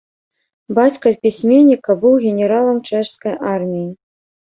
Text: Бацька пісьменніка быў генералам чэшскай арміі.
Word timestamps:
Бацька 0.79 1.11
пісьменніка 1.27 1.91
быў 2.07 2.19
генералам 2.27 2.83
чэшскай 2.91 3.41
арміі. 3.55 3.89